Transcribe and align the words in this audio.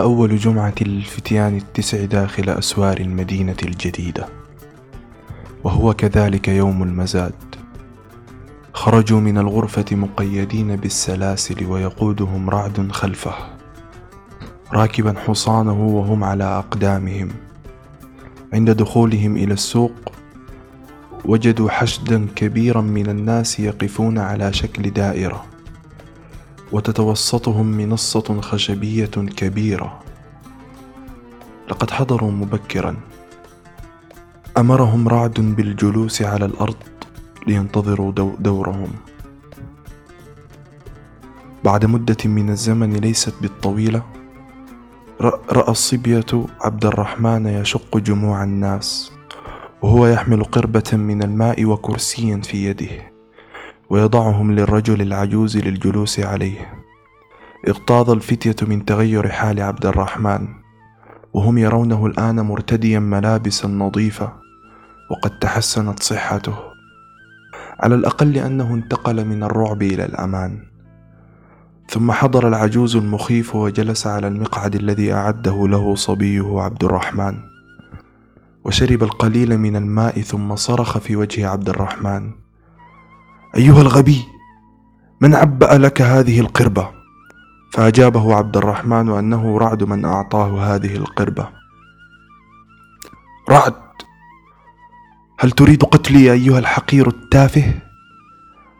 أول 0.00 0.36
جمعة 0.36 0.74
الفتيان 0.82 1.56
التسع 1.56 2.04
داخل 2.04 2.48
أسوار 2.48 3.00
المدينة 3.00 3.56
الجديدة 3.62 4.26
وهو 5.64 5.94
كذلك 5.94 6.48
يوم 6.48 6.82
المزاد. 6.82 7.32
خرجوا 8.72 9.20
من 9.20 9.38
الغرفة 9.38 9.84
مقيدين 9.92 10.76
بالسلاسل 10.76 11.66
ويقودهم 11.66 12.50
رعد 12.50 12.92
خلفه 12.92 13.34
راكبا 14.72 15.14
حصانه 15.26 15.86
وهم 15.86 16.24
على 16.24 16.44
أقدامهم. 16.44 17.28
عند 18.52 18.70
دخولهم 18.70 19.36
إلى 19.36 19.52
السوق 19.52 20.12
وجدوا 21.24 21.70
حشدا 21.70 22.26
كبيرا 22.36 22.80
من 22.80 23.10
الناس 23.10 23.60
يقفون 23.60 24.18
على 24.18 24.52
شكل 24.52 24.90
دائرة. 24.90 25.44
وتتوسطهم 26.72 27.66
منصة 27.66 28.40
خشبية 28.40 29.06
كبيرة. 29.36 30.02
لقد 31.70 31.90
حضروا 31.90 32.30
مبكرا. 32.30 32.96
أمرهم 34.58 35.08
رعد 35.08 35.40
بالجلوس 35.40 36.22
على 36.22 36.44
الأرض 36.44 36.76
لينتظروا 37.46 38.12
دو 38.12 38.34
دورهم. 38.38 38.92
بعد 41.64 41.84
مدة 41.84 42.16
من 42.24 42.50
الزمن 42.50 42.92
ليست 42.92 43.34
بالطويلة 43.40 44.02
رأى 45.50 45.70
الصبية 45.70 46.46
عبد 46.60 46.84
الرحمن 46.84 47.46
يشق 47.46 47.96
جموع 47.98 48.44
الناس 48.44 49.12
وهو 49.82 50.06
يحمل 50.06 50.44
قربة 50.44 50.92
من 50.92 51.22
الماء 51.22 51.64
وكرسيا 51.64 52.40
في 52.44 52.64
يده. 52.64 53.09
ويضعهم 53.90 54.52
للرجل 54.52 55.02
العجوز 55.02 55.56
للجلوس 55.56 56.20
عليه. 56.20 56.74
اغتاظ 57.68 58.10
الفتية 58.10 58.56
من 58.62 58.84
تغير 58.84 59.28
حال 59.28 59.60
عبد 59.60 59.86
الرحمن 59.86 60.48
وهم 61.34 61.58
يرونه 61.58 62.06
الآن 62.06 62.40
مرتديا 62.40 62.98
ملابسا 62.98 63.68
نظيفة 63.68 64.32
وقد 65.10 65.38
تحسنت 65.38 66.02
صحته. 66.02 66.54
على 67.80 67.94
الأقل 67.94 68.36
أنه 68.36 68.74
انتقل 68.74 69.24
من 69.24 69.42
الرعب 69.42 69.82
إلى 69.82 70.04
الأمان. 70.04 70.62
ثم 71.88 72.12
حضر 72.12 72.48
العجوز 72.48 72.96
المخيف 72.96 73.56
وجلس 73.56 74.06
على 74.06 74.28
المقعد 74.28 74.74
الذي 74.74 75.12
أعده 75.12 75.68
له 75.68 75.94
صبيه 75.94 76.60
عبد 76.60 76.84
الرحمن. 76.84 77.34
وشرب 78.64 79.02
القليل 79.02 79.58
من 79.58 79.76
الماء 79.76 80.20
ثم 80.20 80.56
صرخ 80.56 80.98
في 80.98 81.16
وجه 81.16 81.48
عبد 81.48 81.68
الرحمن. 81.68 82.49
أيها 83.56 83.80
الغبي 83.80 84.24
من 85.20 85.34
عبأ 85.34 85.78
لك 85.78 86.02
هذه 86.02 86.40
القربة؟ 86.40 86.88
فأجابه 87.72 88.34
عبد 88.34 88.56
الرحمن 88.56 89.08
أنه 89.08 89.58
رعد 89.58 89.84
من 89.84 90.04
أعطاه 90.04 90.74
هذه 90.74 90.96
القربة. 90.96 91.48
رعد 93.50 93.74
هل 95.38 95.50
تريد 95.50 95.84
قتلي 95.84 96.32
أيها 96.32 96.58
الحقير 96.58 97.08
التافه؟ 97.08 97.74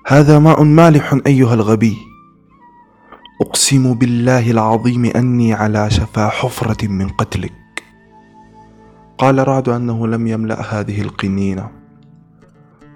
هذا 0.07 0.39
ماء 0.39 0.63
مالح 0.63 1.17
أيها 1.27 1.55
الغبي. 1.55 1.99
أقسم 3.43 3.95
بالله 3.95 4.51
العظيم 4.51 5.05
أني 5.05 5.55
على 5.55 5.91
شفا 5.91 6.29
حفرة 6.29 6.87
من 6.89 7.09
قتلك. 7.09 7.53
قال 9.19 9.49
رعد 9.49 9.69
أنه 9.69 10.07
لم 10.07 10.27
يملأ 10.27 10.81
هذه 10.81 11.01
القنينة 11.03 11.71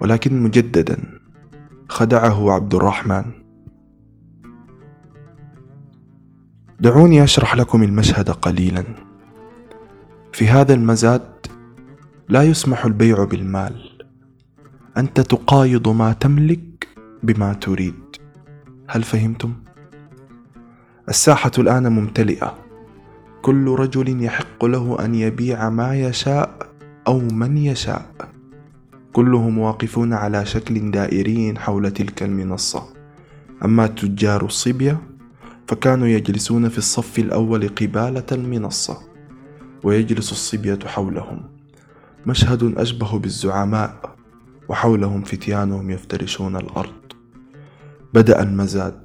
ولكن 0.01 0.43
مجددا. 0.43 1.14
خدعه 1.89 2.51
عبد 2.51 2.75
الرحمن. 2.75 3.23
دعوني 6.79 7.23
أشرح 7.23 7.55
لكم 7.55 7.83
المشهد 7.83 8.29
قليلا. 8.29 8.83
في 10.33 10.47
هذا 10.47 10.73
المزاد 10.73 11.47
لا 12.29 12.43
يسمح 12.43 12.85
البيع 12.85 13.23
بالمال. 13.23 13.89
أنت 14.97 15.19
تقايض 15.21 15.87
ما 15.87 16.13
تملك 16.13 16.87
بما 17.23 17.53
تريد. 17.53 18.15
هل 18.89 19.03
فهمتم؟ 19.03 19.53
الساحة 21.09 21.51
الآن 21.57 21.91
ممتلئة. 21.91 22.57
كل 23.41 23.75
رجل 23.79 24.23
يحق 24.23 24.65
له 24.65 25.05
أن 25.05 25.15
يبيع 25.15 25.69
ما 25.69 25.95
يشاء 25.95 26.57
أو 27.07 27.19
من 27.19 27.57
يشاء. 27.57 28.34
كلهم 29.15 29.57
واقفون 29.57 30.13
على 30.13 30.45
شكل 30.45 30.91
دائري 30.91 31.55
حول 31.57 31.91
تلك 31.91 32.23
المنصة. 32.23 32.83
أما 33.65 33.87
تجار 33.87 34.45
الصبية 34.45 35.01
فكانوا 35.67 36.07
يجلسون 36.07 36.69
في 36.69 36.77
الصف 36.77 37.19
الأول 37.19 37.67
قبالة 37.67 38.25
المنصة 38.31 38.97
ويجلس 39.83 40.31
الصبية 40.31 40.79
حولهم. 40.85 41.41
مشهد 42.25 42.77
أشبه 42.77 43.19
بالزعماء 43.19 44.15
وحولهم 44.69 45.23
فتيانهم 45.23 45.91
يفترشون 45.91 46.55
الأرض. 46.55 47.03
بدأ 48.13 48.43
المزاد 48.43 49.03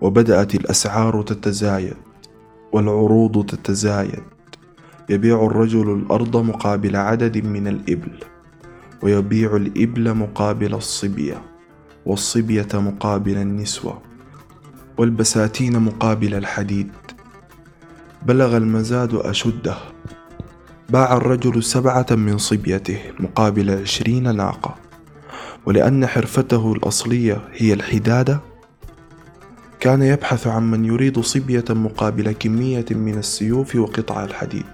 وبدأت 0.00 0.54
الأسعار 0.54 1.22
تتزايد 1.22 1.96
والعروض 2.72 3.46
تتزايد. 3.46 4.22
يبيع 5.10 5.46
الرجل 5.46 5.92
الأرض 5.92 6.36
مقابل 6.36 6.96
عدد 6.96 7.46
من 7.46 7.68
الإبل. 7.68 8.33
ويبيع 9.02 9.56
الإبل 9.56 10.14
مقابل 10.14 10.74
الصبية 10.74 11.42
والصبية 12.06 12.68
مقابل 12.74 13.36
النسوة 13.36 14.02
والبساتين 14.98 15.78
مقابل 15.78 16.34
الحديد. 16.34 16.88
بلغ 18.26 18.56
المزاد 18.56 19.14
أشده. 19.14 19.76
باع 20.88 21.16
الرجل 21.16 21.62
سبعة 21.62 22.06
من 22.10 22.38
صبيته 22.38 22.98
مقابل 23.20 23.70
عشرين 23.70 24.36
ناقة. 24.36 24.74
ولأن 25.66 26.06
حرفته 26.06 26.72
الأصلية 26.72 27.40
هي 27.52 27.72
الحدادة 27.72 28.40
كان 29.80 30.02
يبحث 30.02 30.46
عن 30.46 30.70
من 30.70 30.84
يريد 30.84 31.20
صبية 31.20 31.64
مقابل 31.70 32.32
كمية 32.32 32.86
من 32.90 33.18
السيوف 33.18 33.76
وقطع 33.76 34.24
الحديد. 34.24 34.66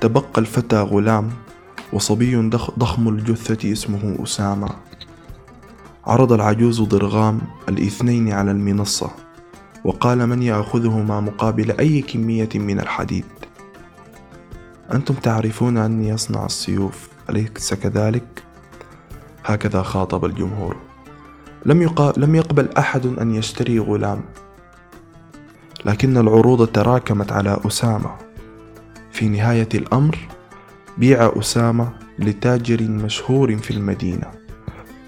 تبقى 0.00 0.40
الفتى 0.40 0.80
غلام 0.80 1.30
وصبي 1.92 2.36
ضخم 2.78 3.08
الجثة 3.08 3.72
اسمه 3.72 4.16
أسامة. 4.22 4.68
عرض 6.06 6.32
العجوز 6.32 6.82
ضرغام 6.82 7.40
الاثنين 7.68 8.32
على 8.32 8.50
المنصة 8.50 9.10
وقال 9.84 10.26
من 10.26 10.42
يأخذهما 10.42 11.20
مقابل 11.20 11.70
أي 11.70 12.02
كمية 12.02 12.48
من 12.54 12.80
الحديد. 12.80 13.24
أنتم 14.92 15.14
تعرفون 15.14 15.76
أني 15.76 16.14
أصنع 16.14 16.46
السيوف 16.46 17.08
أليس 17.30 17.74
كذلك؟ 17.74 18.42
هكذا 19.44 19.82
خاطب 19.82 20.24
الجمهور. 20.24 20.76
لم, 21.66 21.82
يقا... 21.82 22.12
لم 22.16 22.34
يقبل 22.34 22.68
أحد 22.72 23.06
أن 23.06 23.34
يشتري 23.34 23.78
غلام. 23.78 24.20
لكن 25.84 26.16
العروض 26.16 26.66
تراكمت 26.66 27.32
على 27.32 27.60
أسامة. 27.66 28.10
في 29.12 29.28
نهاية 29.28 29.68
الأمر 29.74 30.18
بيع 30.98 31.32
أسامة 31.38 31.92
لتاجر 32.18 32.82
مشهور 32.82 33.56
في 33.56 33.70
المدينة 33.70 34.26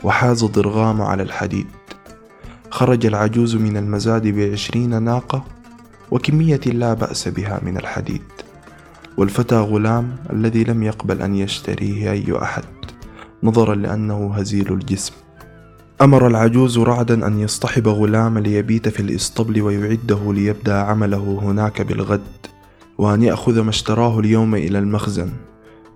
وحاز 0.05 0.45
ضرغام 0.45 1.03
على 1.03 1.23
الحديد. 1.23 1.67
خرج 2.71 3.07
العجوز 3.07 3.57
من 3.57 3.77
المزاد 3.77 4.27
بعشرين 4.27 5.03
ناقة 5.03 5.45
وكمية 6.11 6.61
لا 6.67 6.95
بأس 6.95 7.29
بها 7.29 7.61
من 7.63 7.77
الحديد. 7.77 8.23
والفتى 9.17 9.57
غلام 9.57 10.17
الذي 10.33 10.65
لم 10.65 10.83
يقبل 10.83 11.23
أن 11.23 11.35
يشتريه 11.35 12.13
أي 12.13 12.39
أحد 12.43 12.65
نظرا 13.43 13.75
لأنه 13.75 14.35
هزيل 14.35 14.73
الجسم. 14.73 15.13
أمر 16.03 16.27
العجوز 16.27 16.79
رعدا 16.79 17.27
أن 17.27 17.41
يصطحب 17.41 17.89
غلام 17.89 18.39
ليبيت 18.39 18.89
في 18.89 19.01
الإسطبل 19.01 19.63
ويعده 19.63 20.33
ليبدأ 20.33 20.75
عمله 20.75 21.41
هناك 21.43 21.83
بالغد 21.83 22.47
وأن 22.99 23.23
يأخذ 23.23 23.61
ما 23.61 23.71
اشتراه 23.71 24.21
اليوم 24.21 24.55
إلى 24.55 24.79
المخزن. 24.79 25.31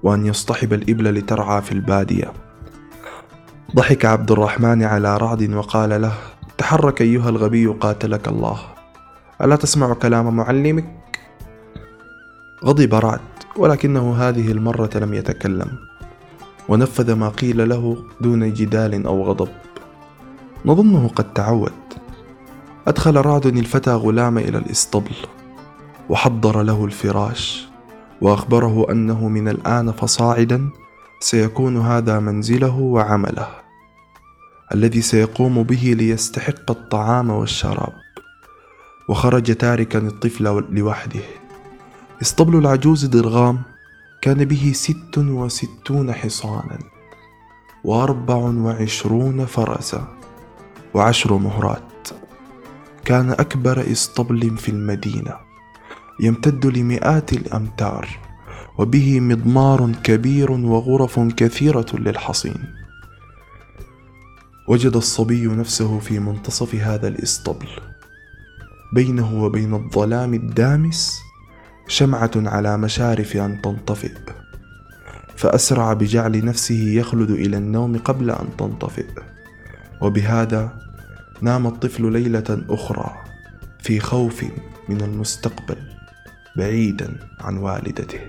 وأن 0.05 0.27
يصطحب 0.27 0.73
الإبل 0.73 1.15
لترعى 1.15 1.63
في 1.63 1.73
البادية. 1.73 2.33
ضحك 3.77 4.05
عبد 4.05 4.31
الرحمن 4.31 4.83
على 4.83 5.17
رعد 5.17 5.51
وقال 5.51 6.03
له 6.03 6.13
تحرك 6.59 7.03
أيها 7.03 7.29
الغبي 7.29 7.67
قاتلك 7.67 8.29
الله. 8.29 8.59
ألا 9.43 9.57
تسمع 9.57 9.95
كلام 9.95 10.37
معلمك؟ 10.37 11.19
غضب 12.65 12.95
رعد 12.95 13.21
ولكنه 13.57 14.15
هذه 14.15 14.53
المرة 14.53 14.91
لم 14.95 15.15
يتكلم. 15.15 15.69
ونفذ 16.69 17.15
ما 17.15 17.29
قيل 17.29 17.69
له 17.69 17.97
دون 18.21 18.53
جدال 18.53 19.07
أو 19.07 19.23
غضب. 19.23 19.49
نظنه 20.65 21.09
قد 21.09 21.33
تعود. 21.33 21.73
أدخل 22.87 23.17
رعد 23.17 23.47
الفتى 23.47 23.91
غلام 23.91 24.39
إلى 24.39 24.59
الإسطبل 24.59 25.17
وحضر 26.09 26.63
له 26.63 26.85
الفراش. 26.85 27.74
وأخبره 28.21 28.87
أنه 28.91 29.29
من 29.29 29.49
الآن 29.49 29.93
فصاعدا 29.93 30.71
سيكون 31.21 31.77
هذا 31.77 32.21
منزله 32.21 32.79
وعمله 32.79 33.49
الذي 34.75 35.03
سيقوم 35.03 35.63
به 35.63 35.95
ليستحق 35.99 36.71
الطعام 36.71 37.31
والشراب. 37.31 37.93
وخرج 39.09 39.55
تاركا 39.55 39.99
الطفل 39.99 40.65
لوحده. 40.71 41.21
اسطبل 42.23 42.57
العجوز 42.57 43.07
ضرغام 43.07 43.63
كان 44.23 44.45
به 44.45 44.73
ست 44.75 45.19
وستون 45.19 46.13
حصانا 46.13 46.79
وأربع 47.85 48.37
وعشرون 48.37 49.47
فرسا 49.47 50.09
وعشر 50.95 51.35
مهرات. 51.35 52.09
كان 53.05 53.31
أكبر 53.31 53.93
اسطبل 53.93 54.57
في 54.57 54.69
المدينة. 54.69 55.44
يمتد 56.21 56.67
لمئات 56.67 57.33
الأمتار 57.33 58.09
وبه 58.79 59.21
مضمار 59.21 59.93
كبير 60.03 60.51
وغرف 60.51 61.21
كثيرة 61.21 61.87
للحصين. 61.95 62.65
وجد 64.69 64.97
الصبي 64.97 65.47
نفسه 65.47 65.99
في 65.99 66.19
منتصف 66.19 66.75
هذا 66.75 67.09
الإسطبل. 67.09 67.69
بينه 68.95 69.45
وبين 69.45 69.75
الظلام 69.75 70.35
الدامس 70.35 71.21
شمعة 71.89 72.31
على 72.37 72.79
مشارف 72.79 73.37
أن 73.37 73.63
تنطفئ. 73.63 74.15
فأسرع 75.37 75.93
بجعل 75.93 76.45
نفسه 76.45 76.93
يخلد 76.93 77.31
إلى 77.31 77.57
النوم 77.57 77.99
قبل 77.99 78.31
أن 78.31 78.49
تنطفئ. 78.59 79.07
وبهذا 80.03 80.79
نام 81.43 81.67
الطفل 81.67 82.13
ليلة 82.13 82.65
أخرى 82.69 83.15
في 83.81 84.01
خوف 84.01 84.45
من 84.89 85.01
المستقبل. 85.01 85.94
بعيدا 86.57 87.19
عن 87.41 87.57
والدته. 87.57 88.21